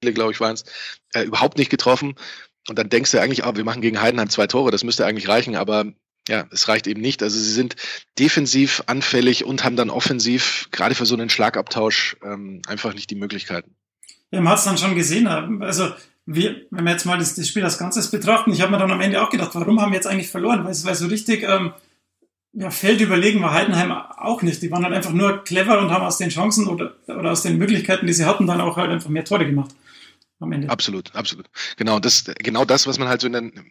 glaube 0.00 0.32
ich, 0.32 0.40
waren 0.40 0.54
es, 0.54 0.64
äh, 1.12 1.22
überhaupt 1.22 1.58
nicht 1.58 1.70
getroffen. 1.70 2.14
Und 2.68 2.78
dann 2.78 2.88
denkst 2.88 3.10
du 3.10 3.20
eigentlich, 3.20 3.44
oh, 3.44 3.56
wir 3.56 3.64
machen 3.64 3.82
gegen 3.82 4.00
Heidenheim 4.00 4.30
zwei 4.30 4.46
Tore, 4.46 4.70
das 4.70 4.84
müsste 4.84 5.06
eigentlich 5.06 5.28
reichen, 5.28 5.54
aber 5.54 5.92
ja, 6.28 6.46
es 6.50 6.68
reicht 6.68 6.86
eben 6.86 7.02
nicht. 7.02 7.22
Also 7.22 7.38
sie 7.38 7.52
sind 7.52 7.76
defensiv 8.18 8.82
anfällig 8.86 9.44
und 9.44 9.64
haben 9.64 9.76
dann 9.76 9.90
offensiv, 9.90 10.68
gerade 10.70 10.94
für 10.94 11.04
so 11.04 11.14
einen 11.14 11.28
Schlagabtausch, 11.28 12.16
ähm, 12.22 12.62
einfach 12.66 12.94
nicht 12.94 13.10
die 13.10 13.16
Möglichkeiten. 13.16 13.76
Ja, 14.30 14.40
man 14.40 14.52
hat 14.52 14.58
es 14.58 14.64
dann 14.64 14.78
schon 14.78 14.94
gesehen. 14.94 15.26
Also, 15.26 15.92
wir, 16.26 16.62
wenn 16.70 16.84
wir 16.84 16.92
jetzt 16.92 17.04
mal 17.04 17.18
das, 17.18 17.34
das 17.34 17.48
Spiel 17.48 17.64
als 17.64 17.78
Ganzes 17.78 18.10
betrachten, 18.10 18.52
ich 18.52 18.60
habe 18.60 18.72
mir 18.72 18.78
dann 18.78 18.90
am 18.90 19.00
Ende 19.00 19.22
auch 19.22 19.30
gedacht, 19.30 19.54
warum 19.54 19.80
haben 19.80 19.92
wir 19.92 19.96
jetzt 19.96 20.06
eigentlich 20.06 20.30
verloren? 20.30 20.64
Weil, 20.64 20.74
weil 20.84 20.94
so 20.94 21.06
richtig 21.06 21.42
ähm, 21.42 21.72
ja, 22.54 22.70
Feld 22.70 23.00
überlegen 23.00 23.42
war 23.42 23.52
Heidenheim 23.52 23.92
auch 23.92 24.42
nicht. 24.42 24.62
Die 24.62 24.70
waren 24.70 24.84
halt 24.84 24.94
einfach 24.94 25.12
nur 25.12 25.44
clever 25.44 25.78
und 25.80 25.90
haben 25.90 26.04
aus 26.04 26.18
den 26.18 26.30
Chancen 26.30 26.68
oder, 26.68 26.94
oder 27.08 27.32
aus 27.32 27.42
den 27.42 27.58
Möglichkeiten, 27.58 28.06
die 28.06 28.12
sie 28.12 28.24
hatten, 28.24 28.46
dann 28.46 28.60
auch 28.60 28.76
halt 28.76 28.90
einfach 28.90 29.10
mehr 29.10 29.24
Tore 29.24 29.44
gemacht. 29.44 29.74
Absolut, 30.68 31.14
absolut. 31.14 31.46
Genau, 31.76 31.98
das, 31.98 32.24
genau 32.38 32.64
das, 32.64 32.86
was 32.86 32.98
man 32.98 33.08
halt 33.08 33.20
so 33.20 33.26
in 33.26 33.32
den, 33.32 33.70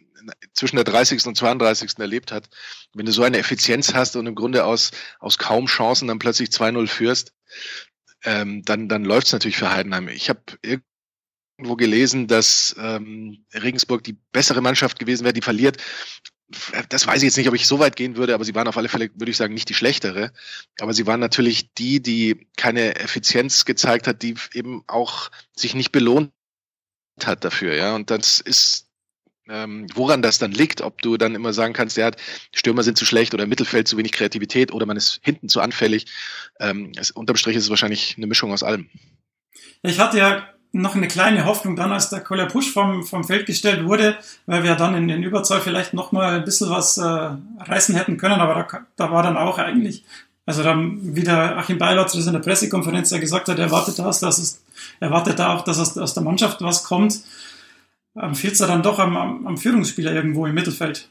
zwischen 0.52 0.76
der 0.76 0.84
30. 0.84 1.26
und 1.26 1.36
32. 1.36 1.98
erlebt 1.98 2.32
hat. 2.32 2.48
Wenn 2.94 3.06
du 3.06 3.12
so 3.12 3.22
eine 3.22 3.38
Effizienz 3.38 3.94
hast 3.94 4.16
und 4.16 4.26
im 4.26 4.34
Grunde 4.34 4.64
aus, 4.64 4.90
aus 5.18 5.38
kaum 5.38 5.66
Chancen 5.66 6.08
dann 6.08 6.18
plötzlich 6.18 6.50
2-0 6.50 6.86
führst, 6.86 7.32
ähm, 8.24 8.62
dann, 8.64 8.88
dann 8.88 9.04
läuft 9.04 9.28
es 9.28 9.32
natürlich 9.32 9.56
für 9.56 9.72
Heidenheim. 9.72 10.08
Ich 10.08 10.28
habe 10.28 10.40
irgendwo 10.62 11.76
gelesen, 11.76 12.26
dass 12.26 12.74
ähm, 12.78 13.44
Regensburg 13.52 14.02
die 14.04 14.16
bessere 14.32 14.60
Mannschaft 14.60 14.98
gewesen 14.98 15.24
wäre, 15.24 15.34
die 15.34 15.42
verliert 15.42 15.78
das 16.88 17.06
weiß 17.06 17.18
ich 17.18 17.24
jetzt 17.24 17.36
nicht, 17.36 17.48
ob 17.48 17.54
ich 17.54 17.66
so 17.66 17.78
weit 17.78 17.96
gehen 17.96 18.16
würde, 18.16 18.34
aber 18.34 18.44
sie 18.44 18.54
waren 18.54 18.68
auf 18.68 18.76
alle 18.76 18.88
Fälle, 18.88 19.10
würde 19.14 19.30
ich 19.30 19.36
sagen, 19.36 19.54
nicht 19.54 19.68
die 19.68 19.74
schlechtere. 19.74 20.32
Aber 20.78 20.92
sie 20.92 21.06
waren 21.06 21.20
natürlich 21.20 21.72
die, 21.74 22.02
die 22.02 22.48
keine 22.56 22.96
Effizienz 22.96 23.64
gezeigt 23.64 24.06
hat, 24.06 24.22
die 24.22 24.34
eben 24.52 24.84
auch 24.86 25.30
sich 25.56 25.74
nicht 25.74 25.92
belohnt 25.92 26.32
hat 27.22 27.44
dafür, 27.44 27.74
ja. 27.74 27.94
Und 27.94 28.10
das 28.10 28.40
ist, 28.40 28.83
ähm, 29.48 29.86
woran 29.94 30.22
das 30.22 30.38
dann 30.38 30.52
liegt, 30.52 30.80
ob 30.80 31.02
du 31.02 31.16
dann 31.16 31.34
immer 31.34 31.52
sagen 31.52 31.74
kannst, 31.74 31.96
ja, 31.96 32.10
Stürmer 32.54 32.82
sind 32.82 32.96
zu 32.96 33.04
schlecht 33.04 33.34
oder 33.34 33.44
im 33.44 33.50
Mittelfeld 33.50 33.88
zu 33.88 33.96
wenig 33.96 34.12
Kreativität 34.12 34.72
oder 34.72 34.86
man 34.86 34.96
ist 34.96 35.20
hinten 35.22 35.48
zu 35.48 35.60
anfällig. 35.60 36.06
Ähm, 36.60 36.92
es, 36.96 37.10
unterm 37.10 37.36
Strich 37.36 37.56
ist 37.56 37.64
es 37.64 37.70
wahrscheinlich 37.70 38.14
eine 38.16 38.26
Mischung 38.26 38.52
aus 38.52 38.62
allem. 38.62 38.88
Ich 39.82 40.00
hatte 40.00 40.18
ja 40.18 40.48
noch 40.72 40.96
eine 40.96 41.06
kleine 41.06 41.44
Hoffnung 41.44 41.76
dann, 41.76 41.92
als 41.92 42.10
der 42.10 42.20
Koller 42.20 42.46
Push 42.46 42.72
vom, 42.72 43.04
vom 43.04 43.22
Feld 43.22 43.46
gestellt 43.46 43.84
wurde, 43.84 44.16
weil 44.46 44.64
wir 44.64 44.74
dann 44.74 44.96
in 44.96 45.06
den 45.06 45.22
Überzahl 45.22 45.60
vielleicht 45.60 45.94
noch 45.94 46.10
mal 46.10 46.34
ein 46.34 46.44
bisschen 46.44 46.68
was 46.68 46.98
äh, 46.98 47.02
reißen 47.02 47.94
hätten 47.94 48.16
können, 48.16 48.40
aber 48.40 48.54
da, 48.54 48.80
da 48.96 49.12
war 49.12 49.22
dann 49.22 49.36
auch 49.36 49.58
eigentlich, 49.58 50.04
also 50.46 50.64
dann, 50.64 51.14
wie 51.14 51.22
der 51.22 51.58
Achim 51.58 51.78
Beilotz 51.78 52.14
das 52.14 52.26
in 52.26 52.32
der 52.32 52.40
Pressekonferenz 52.40 53.10
ja 53.10 53.18
gesagt 53.18 53.48
hat, 53.48 53.58
er 53.58 53.66
erwartet 53.66 54.00
das, 54.00 54.18
dass 54.18 54.38
es, 54.38 54.64
erwartet 54.98 55.38
da 55.38 55.54
auch, 55.54 55.62
dass 55.62 55.78
aus, 55.78 55.96
aus 55.96 56.14
der 56.14 56.24
Mannschaft 56.24 56.60
was 56.60 56.82
kommt, 56.82 57.20
ähm, 58.20 58.34
fehlt 58.34 58.54
es 58.54 58.58
da 58.60 58.66
dann 58.66 58.82
doch 58.82 58.98
am, 58.98 59.16
am, 59.16 59.46
am 59.46 59.56
Führungsspieler 59.56 60.12
irgendwo 60.12 60.46
im 60.46 60.54
Mittelfeld. 60.54 61.08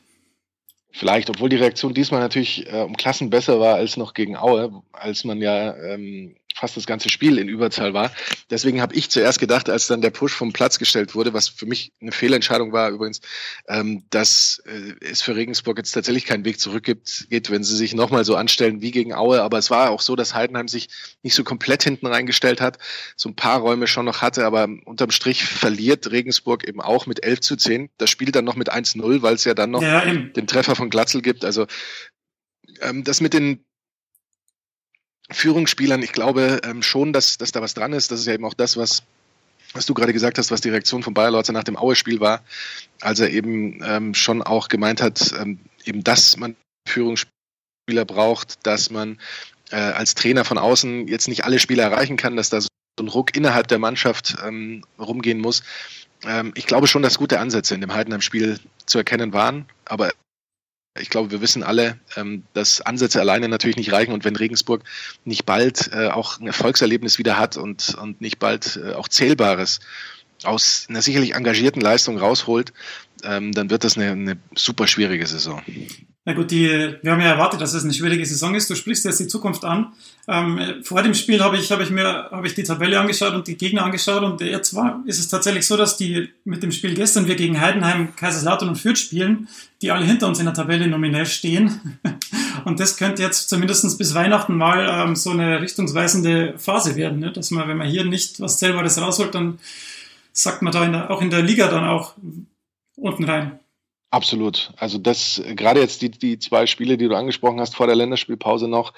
Vielleicht, 0.96 1.30
obwohl 1.30 1.50
die 1.50 1.56
Reaktion 1.56 1.96
diesmal 1.96 2.22
natürlich 2.22 2.72
äh, 2.72 2.82
um 2.82 2.96
Klassen 2.96 3.32
besser 3.32 3.60
war 3.60 3.76
als 3.76 3.98
noch 3.98 4.14
gegen 4.14 4.38
Aue, 4.38 4.84
als 4.92 5.24
man 5.24 5.42
ja 5.42 5.76
ähm, 5.76 6.36
fast 6.54 6.78
das 6.78 6.86
ganze 6.86 7.10
Spiel 7.10 7.38
in 7.38 7.48
Überzahl 7.48 7.94
war. 7.94 8.12
Deswegen 8.50 8.82
habe 8.82 8.96
ich 8.96 9.10
zuerst 9.10 9.40
gedacht, 9.40 9.70
als 9.70 9.88
dann 9.88 10.02
der 10.02 10.12
Push 10.12 10.34
vom 10.34 10.54
Platz 10.54 10.80
gestellt 10.80 11.16
wurde, 11.16 11.34
was 11.34 11.48
für 11.48 11.66
mich 11.66 11.92
eine 12.02 12.12
Fehlentscheidung 12.12 12.72
war 12.72 12.90
übrigens, 12.90 13.22
ähm, 13.68 14.04
dass 14.10 14.62
äh, 14.66 14.94
es 15.02 15.22
für 15.22 15.36
Regensburg 15.36 15.78
jetzt 15.78 15.92
tatsächlich 15.92 16.26
keinen 16.26 16.46
Weg 16.46 16.60
zurück 16.60 16.84
gibt, 16.84 17.28
geht, 17.30 17.50
wenn 17.50 17.64
sie 17.64 17.76
sich 17.76 17.94
nochmal 17.94 18.26
so 18.26 18.36
anstellen 18.36 18.82
wie 18.82 18.92
gegen 18.92 19.14
Aue. 19.14 19.42
Aber 19.42 19.58
es 19.58 19.70
war 19.70 19.90
auch 19.90 20.02
so, 20.02 20.16
dass 20.16 20.34
Heidenheim 20.34 20.68
sich 20.68 20.90
nicht 21.24 21.36
so 21.36 21.44
komplett 21.44 21.84
hinten 21.84 22.08
reingestellt 22.08 22.62
hat, 22.62 22.78
so 23.16 23.30
ein 23.30 23.36
paar 23.36 23.60
Räume 23.60 23.88
schon 23.88 24.06
noch 24.06 24.22
hatte, 24.22 24.46
aber 24.46 24.68
unterm 24.86 25.12
Strich 25.12 25.44
verliert 25.44 26.12
Regensburg 26.12 26.68
eben 26.68 26.82
auch 26.82 27.08
mit 27.08 27.24
11 27.24 27.42
zu 27.42 27.56
10. 27.56 27.90
Das 27.98 28.10
Spiel 28.10 28.32
dann 28.32 28.46
noch 28.46 28.56
mit 28.56 28.72
1-0, 28.72 29.22
weil 29.22 29.36
es 29.36 29.44
ja 29.44 29.54
dann 29.54 29.72
noch 29.72 29.82
ja, 29.82 30.06
den 30.06 30.48
Treffer 30.48 30.76
von 30.76 30.90
Glatzel 30.90 31.22
gibt. 31.22 31.46
Also 31.46 31.66
ähm, 32.82 33.04
das 33.04 33.22
mit 33.22 33.34
den 33.34 33.66
Führungsspielern, 35.34 36.02
ich 36.02 36.14
glaube 36.14 36.62
ähm, 36.64 36.82
schon, 36.82 37.14
dass, 37.14 37.38
dass 37.38 37.52
da 37.52 37.62
was 37.62 37.74
dran 37.74 37.94
ist. 37.94 38.12
Das 38.12 38.20
ist 38.20 38.26
ja 38.26 38.34
eben 38.34 38.46
auch 38.46 38.54
das, 38.54 38.78
was, 38.78 39.04
was 39.74 39.86
du 39.86 39.94
gerade 39.94 40.14
gesagt 40.14 40.38
hast, 40.38 40.52
was 40.52 40.62
die 40.62 40.70
Reaktion 40.70 41.04
von 41.04 41.14
Bayer 41.14 41.32
Lorzer 41.32 41.54
nach 41.54 41.64
dem 41.64 41.78
Aue-Spiel 41.78 42.20
war, 42.20 42.44
als 43.02 43.20
er 43.20 43.30
eben 43.30 43.82
ähm, 43.84 44.14
schon 44.14 44.42
auch 44.42 44.68
gemeint 44.68 45.02
hat, 45.02 45.34
ähm, 45.40 45.60
eben, 45.86 46.04
dass 46.04 46.38
man 46.38 46.56
Führungsspieler 46.88 48.06
braucht, 48.06 48.66
dass 48.66 48.90
man 48.90 49.20
äh, 49.72 49.76
als 49.76 50.16
Trainer 50.16 50.46
von 50.46 50.58
außen 50.58 51.08
jetzt 51.08 51.28
nicht 51.28 51.44
alle 51.46 51.60
Spieler 51.60 51.84
erreichen 51.84 52.18
kann, 52.18 52.36
dass 52.36 52.50
da 52.50 52.62
so 52.62 52.70
ein 53.00 53.08
Ruck 53.08 53.36
innerhalb 53.36 53.68
der 53.68 53.80
Mannschaft 53.80 54.36
ähm, 54.46 54.84
rumgehen 55.00 55.40
muss. 55.40 55.64
Ähm, 56.26 56.54
ich 56.56 56.68
glaube 56.68 56.88
schon, 56.88 57.02
dass 57.02 57.18
gute 57.18 57.40
Ansätze 57.40 57.74
in 57.74 57.82
dem 57.82 57.94
Heidenheim-Spiel 57.94 58.60
zu 58.86 58.98
erkennen 59.00 59.34
waren, 59.34 59.66
aber 59.86 60.12
ich 61.00 61.10
glaube, 61.10 61.32
wir 61.32 61.42
wissen 61.42 61.64
alle, 61.64 62.00
ähm, 62.16 62.44
dass 62.54 62.82
Ansätze 62.82 63.20
alleine 63.20 63.50
natürlich 63.50 63.78
nicht 63.78 63.92
reichen 63.92 64.14
und 64.14 64.26
wenn 64.26 64.36
Regensburg 64.36 64.84
nicht 65.26 65.46
bald 65.46 65.92
äh, 65.92 66.08
auch 66.08 66.40
ein 66.40 66.48
Erfolgserlebnis 66.48 67.18
wieder 67.18 67.38
hat 67.38 67.58
und, 67.58 67.96
und 67.96 68.22
nicht 68.22 68.40
bald 68.40 68.80
äh, 68.84 68.94
auch 68.94 69.08
Zählbares 69.08 69.80
aus 70.44 70.86
einer 70.90 71.02
sicherlich 71.02 71.34
engagierten 71.34 71.82
Leistung 71.82 72.18
rausholt, 72.18 72.74
ähm, 73.24 73.54
dann 73.54 73.70
wird 73.70 73.84
das 73.84 73.98
eine, 73.98 74.12
eine 74.12 74.38
super 74.56 74.88
schwierige 74.88 75.26
Saison. 75.26 75.62
Na 76.26 76.32
gut, 76.32 76.52
die, 76.52 76.70
wir 77.02 77.12
haben 77.12 77.20
ja 77.20 77.28
erwartet, 77.28 77.60
dass 77.60 77.74
es 77.74 77.84
eine 77.84 77.94
schwierige 77.94 78.26
Saison 78.26 78.56
ist. 78.56 78.70
Du 78.70 78.76
sprichst 78.76 79.04
jetzt 79.04 79.20
die 79.20 79.28
Zukunft 79.28 79.66
an. 79.66 79.92
Ähm, 80.26 80.58
vor 80.82 81.04
dem 81.04 81.14
Spiel 81.14 81.44
habe 81.44 81.58
ich, 81.58 81.70
habe 81.70 81.84
ich 81.84 81.90
mir 81.90 82.30
habe 82.32 82.48
ich 82.48 82.56
die 82.56 82.64
Tabelle 82.64 82.98
angeschaut 82.98 83.34
und 83.34 83.46
die 83.48 83.58
Gegner 83.58 83.84
angeschaut 83.84 84.24
und 84.24 84.40
jetzt 84.40 84.74
war, 84.74 85.04
ist 85.06 85.20
es 85.20 85.28
tatsächlich 85.28 85.68
so, 85.68 85.76
dass 85.76 85.98
die 85.98 86.30
mit 86.46 86.64
dem 86.64 86.72
Spiel 86.72 86.94
gestern 86.94 87.28
wir 87.28 87.36
gegen 87.36 87.60
Heidenheim, 87.60 88.16
Kaiserslautern 88.16 88.70
und 88.70 88.78
Fürth 88.78 89.00
spielen, 89.00 89.50
die 89.82 89.92
alle 89.92 90.06
hinter 90.06 90.28
uns 90.28 90.40
in 90.40 90.46
der 90.46 90.54
Tabelle 90.54 90.88
nominell 90.88 91.26
stehen. 91.26 92.00
Und 92.66 92.80
das 92.80 92.96
könnte 92.96 93.22
jetzt 93.22 93.50
zumindest 93.50 93.98
bis 93.98 94.14
Weihnachten 94.14 94.56
mal 94.56 94.88
ähm, 94.90 95.18
so 95.18 95.32
eine 95.32 95.60
richtungsweisende 95.60 96.54
Phase 96.58 96.96
werden, 96.96 97.20
ne? 97.20 97.34
dass 97.34 97.52
man, 97.52 97.68
wenn 97.68 97.76
man 97.76 97.88
hier 97.88 98.06
nicht 98.06 98.40
was 98.40 98.58
Zählbares 98.58 99.02
rausholt, 99.02 99.36
dann 99.36 99.60
sagt 100.32 100.62
man 100.62 100.72
da 100.72 100.86
in 100.86 100.94
der, 100.94 101.12
auch 101.12 101.22
in 101.22 101.30
der 101.30 101.42
Liga 101.42 101.68
dann 101.68 101.84
auch 101.84 102.14
unten 102.96 103.26
rein. 103.26 103.60
Absolut. 104.14 104.72
Also 104.78 105.00
das, 105.00 105.42
gerade 105.56 105.80
jetzt 105.80 106.04
die, 106.04 106.12
die 106.12 106.38
zwei 106.38 106.68
Spiele, 106.68 106.98
die 106.98 107.08
du 107.08 107.16
angesprochen 107.16 107.60
hast 107.60 107.76
vor 107.76 107.88
der 107.88 107.96
Länderspielpause 107.96 108.68
noch, 108.68 108.94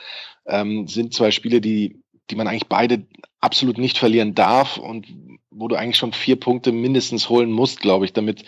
ähm, 0.46 0.90
sind 0.90 1.14
zwei 1.14 1.32
Spiele, 1.32 1.62
die, 1.62 2.04
die 2.30 2.36
man 2.36 2.50
eigentlich 2.50 2.68
beide 2.68 3.08
absolut 3.40 3.78
nicht 3.78 3.98
verlieren 3.98 4.36
darf 4.36 4.76
und 4.76 5.08
wo 5.52 5.70
du 5.70 5.78
eigentlich 5.78 5.96
schon 5.96 6.12
vier 6.12 6.38
Punkte 6.38 6.74
mindestens 6.74 7.30
holen 7.30 7.50
musst, 7.50 7.80
glaube 7.80 8.04
ich, 8.04 8.12
damit, 8.12 8.44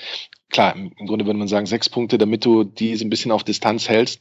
klar, 0.49 0.75
im 0.75 0.91
Grunde 1.07 1.25
würde 1.25 1.39
man 1.39 1.47
sagen 1.47 1.67
sechs 1.67 1.87
Punkte, 1.87 2.17
damit 2.17 2.43
du 2.43 2.65
diese 2.65 3.05
ein 3.05 3.09
bisschen 3.09 3.31
auf 3.31 3.45
Distanz 3.45 3.87
hältst. 3.87 4.19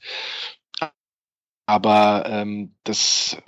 Aber 1.67 2.27
ähm, 2.29 2.77
das, 2.85 3.39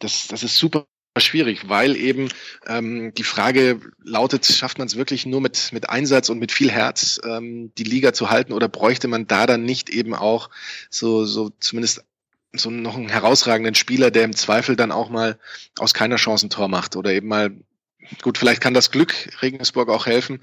das, 0.00 0.26
das 0.26 0.42
ist 0.42 0.58
super 0.58 0.86
schwierig, 1.20 1.68
weil 1.68 1.96
eben 1.96 2.28
ähm, 2.66 3.12
die 3.14 3.22
Frage 3.22 3.80
lautet, 4.02 4.44
schafft 4.46 4.78
man 4.78 4.88
es 4.88 4.96
wirklich 4.96 5.26
nur 5.26 5.40
mit, 5.40 5.72
mit 5.72 5.88
Einsatz 5.88 6.28
und 6.28 6.38
mit 6.38 6.50
viel 6.50 6.70
Herz 6.70 7.20
ähm, 7.24 7.72
die 7.78 7.84
Liga 7.84 8.12
zu 8.12 8.30
halten 8.30 8.52
oder 8.52 8.68
bräuchte 8.68 9.06
man 9.06 9.26
da 9.26 9.46
dann 9.46 9.64
nicht 9.64 9.90
eben 9.90 10.14
auch 10.14 10.50
so, 10.90 11.24
so 11.24 11.50
zumindest 11.60 12.04
so 12.52 12.70
noch 12.70 12.96
einen 12.96 13.08
herausragenden 13.08 13.74
Spieler, 13.74 14.10
der 14.10 14.24
im 14.24 14.34
Zweifel 14.34 14.76
dann 14.76 14.92
auch 14.92 15.08
mal 15.08 15.38
aus 15.78 15.94
keiner 15.94 16.16
Chance 16.16 16.46
ein 16.46 16.50
Tor 16.50 16.68
macht 16.68 16.96
oder 16.96 17.12
eben 17.12 17.28
mal 17.28 17.52
Gut, 18.20 18.36
vielleicht 18.36 18.60
kann 18.60 18.74
das 18.74 18.90
Glück 18.90 19.14
Regensburg 19.40 19.88
auch 19.88 20.04
helfen, 20.04 20.40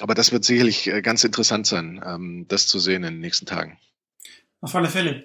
aber 0.00 0.14
das 0.14 0.32
wird 0.32 0.44
sicherlich 0.44 0.88
äh, 0.88 1.02
ganz 1.02 1.22
interessant 1.22 1.64
sein, 1.64 2.02
ähm, 2.04 2.46
das 2.48 2.66
zu 2.66 2.80
sehen 2.80 3.04
in 3.04 3.14
den 3.14 3.20
nächsten 3.20 3.46
Tagen. 3.46 3.78
Auf 4.60 4.74
alle 4.74 4.88
Fälle. 4.88 5.24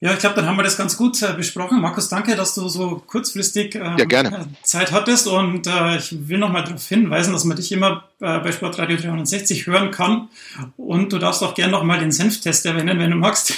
Ja, 0.00 0.12
ich 0.12 0.20
glaube, 0.20 0.36
dann 0.36 0.46
haben 0.46 0.56
wir 0.56 0.62
das 0.62 0.76
ganz 0.76 0.96
gut 0.96 1.20
äh, 1.22 1.32
besprochen. 1.32 1.80
Markus, 1.80 2.08
danke, 2.08 2.36
dass 2.36 2.54
du 2.54 2.68
so 2.68 3.02
kurzfristig 3.04 3.74
äh, 3.74 3.96
ja, 4.08 4.46
Zeit 4.62 4.92
hattest. 4.92 5.26
Und 5.26 5.66
äh, 5.66 5.96
ich 5.96 6.28
will 6.28 6.38
nochmal 6.38 6.62
darauf 6.62 6.86
hinweisen, 6.86 7.32
dass 7.32 7.44
man 7.44 7.56
dich 7.56 7.72
immer 7.72 8.04
äh, 8.20 8.38
bei 8.38 8.52
Sportradio 8.52 8.96
360 8.96 9.66
hören 9.66 9.90
kann. 9.90 10.28
Und 10.76 11.12
du 11.12 11.18
darfst 11.18 11.42
auch 11.42 11.54
gerne 11.54 11.72
nochmal 11.72 11.98
den 11.98 12.12
Senftest 12.12 12.64
erwähnen, 12.64 13.00
wenn 13.00 13.10
du 13.10 13.16
magst. 13.16 13.54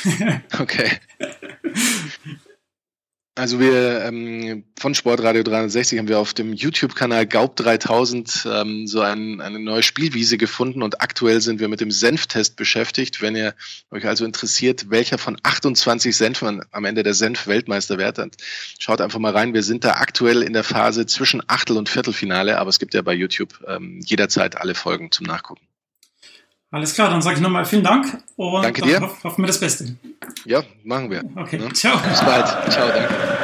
Okay. 0.59 0.99
Also 3.41 3.59
wir 3.59 4.05
ähm, 4.05 4.65
von 4.79 4.95
Sportradio 4.95 5.43
360 5.43 5.99
haben 5.99 6.09
wir 6.09 6.19
auf 6.19 6.35
dem 6.35 6.53
YouTube-Kanal 6.53 7.27
Gaub 7.27 7.57
3000 7.57 8.47
ähm, 8.47 8.87
so 8.87 9.01
ein, 9.01 9.41
eine 9.41 9.59
neue 9.59 9.83
Spielwiese 9.83 10.37
gefunden 10.37 10.83
und 10.83 11.01
aktuell 11.01 11.41
sind 11.41 11.59
wir 11.59 11.69
mit 11.69 11.81
dem 11.81 11.91
Senftest 11.91 12.57
beschäftigt. 12.57 13.23
Wenn 13.23 13.35
ihr 13.35 13.55
euch 13.91 14.05
also 14.07 14.27
interessiert, 14.27 14.91
welcher 14.91 15.17
von 15.17 15.39
28 15.43 16.15
Senfen 16.15 16.61
am 16.71 16.85
Ende 16.85 17.03
der 17.03 17.15
Senf-Weltmeister 17.15 17.97
wird, 17.97 18.19
dann 18.19 18.31
schaut 18.79 19.01
einfach 19.01 19.19
mal 19.19 19.33
rein. 19.33 19.55
Wir 19.55 19.63
sind 19.63 19.85
da 19.85 19.93
aktuell 19.93 20.43
in 20.43 20.53
der 20.53 20.63
Phase 20.63 21.07
zwischen 21.07 21.41
Achtel- 21.47 21.79
und 21.79 21.89
Viertelfinale, 21.89 22.59
aber 22.59 22.69
es 22.69 22.79
gibt 22.79 22.93
ja 22.93 23.01
bei 23.01 23.15
YouTube 23.15 23.59
ähm, 23.67 24.03
jederzeit 24.05 24.59
alle 24.59 24.75
Folgen 24.75 25.13
zum 25.13 25.25
Nachgucken. 25.25 25.65
Alles 26.73 26.95
klar, 26.95 27.11
dann 27.11 27.21
sage 27.21 27.37
ich 27.37 27.43
nochmal 27.43 27.65
vielen 27.65 27.83
Dank 27.83 28.23
und 28.37 28.63
Danke 28.63 28.83
dir. 28.83 29.01
hoffen 29.01 29.43
wir 29.43 29.47
das 29.47 29.59
Beste. 29.59 29.97
Ja, 30.45 30.63
machen 30.85 31.11
wir. 31.11 31.23
Okay, 31.37 31.59
ne? 31.59 31.73
ciao. 31.73 31.99
Bis 31.99 32.21
bald. 32.21 32.47
Ciao, 32.71 32.89
danke. 32.89 33.40